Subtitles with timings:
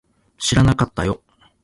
[0.39, 1.21] 知らなかったよ